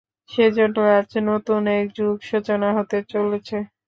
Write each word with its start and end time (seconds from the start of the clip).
সেজন্য 0.31 0.77
আজ 0.97 1.09
নতুন 1.29 1.61
এক 1.73 1.87
যুগের 1.97 2.25
সূচনা 2.29 2.69
হতে 2.77 2.97
চলেছে। 3.11 3.57